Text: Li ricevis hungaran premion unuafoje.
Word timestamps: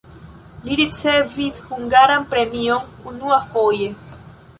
Li 0.67 0.77
ricevis 0.77 1.59
hungaran 1.67 2.25
premion 2.31 2.89
unuafoje. 3.13 3.91